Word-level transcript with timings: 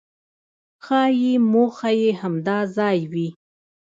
ښایي 0.85 1.33
موخه 1.51 1.89
یې 2.01 2.09
همدا 2.21 2.59
ځای 2.77 2.99
وي. 3.11 3.29